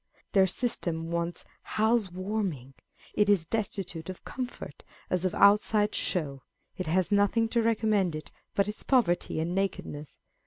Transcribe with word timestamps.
Their 0.31 0.47
system 0.47 1.11
wants 1.11 1.45
house 1.61 2.09
warming; 2.11 2.73
it 3.13 3.29
is 3.29 3.45
destitute 3.45 4.09
of 4.09 4.25
comfort 4.25 4.83
as 5.11 5.25
of 5.25 5.35
outside 5.35 5.93
show; 5.93 6.41
it 6.75 6.87
has 6.87 7.11
nothing 7.11 7.47
to 7.49 7.61
recommend 7.61 8.15
it 8.15 8.31
but 8.55 8.67
its 8.67 8.81
poverty 8.81 9.39
and 9.39 9.53
naked 9.53 9.85
ness. 9.85 10.17